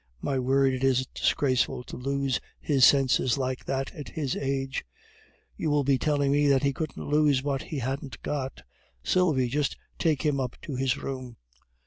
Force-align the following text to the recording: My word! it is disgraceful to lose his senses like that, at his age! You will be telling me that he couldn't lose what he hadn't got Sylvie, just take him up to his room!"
My 0.23 0.39
word! 0.39 0.73
it 0.73 0.83
is 0.83 1.05
disgraceful 1.13 1.83
to 1.83 1.95
lose 1.95 2.39
his 2.59 2.83
senses 2.85 3.37
like 3.37 3.65
that, 3.65 3.93
at 3.93 4.09
his 4.09 4.35
age! 4.35 4.83
You 5.55 5.69
will 5.69 5.83
be 5.83 5.99
telling 5.99 6.31
me 6.31 6.47
that 6.47 6.63
he 6.63 6.73
couldn't 6.73 7.05
lose 7.07 7.43
what 7.43 7.61
he 7.61 7.77
hadn't 7.77 8.19
got 8.23 8.63
Sylvie, 9.03 9.47
just 9.47 9.77
take 9.99 10.23
him 10.23 10.39
up 10.39 10.55
to 10.63 10.75
his 10.75 10.97
room!" 10.97 11.37